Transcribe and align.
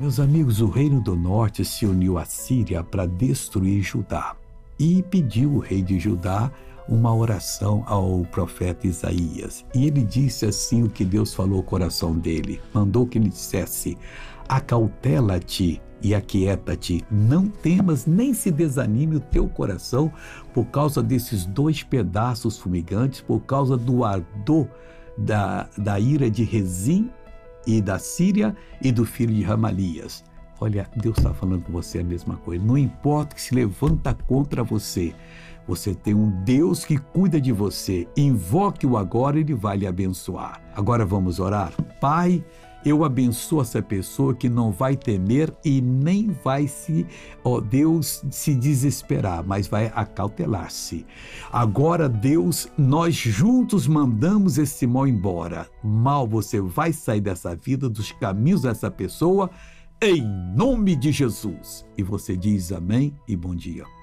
Meus 0.00 0.18
amigos, 0.18 0.62
o 0.62 0.66
reino 0.70 0.98
do 0.98 1.14
norte 1.14 1.62
se 1.62 1.84
uniu 1.84 2.16
à 2.16 2.24
Síria 2.24 2.82
para 2.82 3.04
destruir 3.04 3.82
Judá 3.82 4.34
e 4.78 5.02
pediu 5.02 5.52
o 5.52 5.58
rei 5.58 5.82
de 5.82 5.98
Judá 5.98 6.50
uma 6.88 7.14
oração 7.14 7.84
ao 7.86 8.24
profeta 8.32 8.86
Isaías. 8.86 9.62
E 9.74 9.86
ele 9.86 10.02
disse 10.02 10.46
assim 10.46 10.82
o 10.82 10.88
que 10.88 11.04
Deus 11.04 11.34
falou 11.34 11.58
ao 11.58 11.62
coração 11.62 12.14
dele. 12.14 12.62
Mandou 12.72 13.06
que 13.06 13.18
ele 13.18 13.28
dissesse: 13.28 13.98
Acautela-te 14.48 15.82
e 16.00 16.14
aquieta-te, 16.14 17.04
não 17.10 17.46
temas 17.46 18.06
nem 18.06 18.32
se 18.32 18.50
desanime 18.50 19.16
o 19.16 19.20
teu 19.20 19.46
coração 19.48 20.10
por 20.54 20.64
causa 20.68 21.02
desses 21.02 21.44
dois 21.44 21.82
pedaços 21.82 22.56
fumigantes, 22.56 23.20
por 23.20 23.40
causa 23.40 23.76
do 23.76 24.02
ardor 24.02 24.66
da, 25.18 25.68
da 25.76 26.00
ira 26.00 26.30
de 26.30 26.42
Rezim 26.42 27.10
e 27.66 27.80
da 27.80 27.98
Síria 27.98 28.56
e 28.82 28.90
do 28.90 29.04
filho 29.04 29.34
de 29.34 29.42
Ramalias. 29.42 30.24
Olha, 30.60 30.86
Deus 30.96 31.16
está 31.16 31.32
falando 31.32 31.62
com 31.64 31.72
você 31.72 32.00
a 32.00 32.04
mesma 32.04 32.36
coisa. 32.36 32.62
Não 32.62 32.76
importa 32.76 33.34
que 33.34 33.40
se 33.40 33.54
levanta 33.54 34.12
contra 34.12 34.62
você, 34.62 35.14
você 35.66 35.94
tem 35.94 36.14
um 36.14 36.30
Deus 36.44 36.84
que 36.84 36.98
cuida 36.98 37.40
de 37.40 37.52
você. 37.52 38.06
Invoque-o 38.16 38.96
agora, 38.96 39.38
ele 39.38 39.54
vai 39.54 39.78
lhe 39.78 39.86
abençoar. 39.86 40.60
Agora 40.74 41.06
vamos 41.06 41.40
orar. 41.40 41.72
Pai, 42.00 42.44
eu 42.84 43.04
abençoo 43.04 43.60
essa 43.60 43.82
pessoa 43.82 44.34
que 44.34 44.48
não 44.48 44.70
vai 44.70 44.96
temer 44.96 45.52
e 45.64 45.80
nem 45.80 46.30
vai 46.42 46.66
se, 46.66 47.06
ó 47.44 47.60
Deus, 47.60 48.24
se 48.30 48.54
desesperar, 48.54 49.44
mas 49.46 49.68
vai 49.68 49.92
acautelar-se. 49.94 51.06
Agora, 51.52 52.08
Deus, 52.08 52.68
nós 52.78 53.14
juntos 53.14 53.86
mandamos 53.86 54.58
esse 54.58 54.86
mal 54.86 55.06
embora. 55.06 55.68
Mal 55.82 56.26
você 56.26 56.60
vai 56.60 56.92
sair 56.92 57.20
dessa 57.20 57.54
vida, 57.54 57.88
dos 57.88 58.12
caminhos 58.12 58.62
dessa 58.62 58.90
pessoa, 58.90 59.50
em 60.00 60.22
nome 60.56 60.96
de 60.96 61.12
Jesus. 61.12 61.84
E 61.96 62.02
você 62.02 62.36
diz 62.36 62.72
amém 62.72 63.14
e 63.28 63.36
bom 63.36 63.54
dia. 63.54 63.99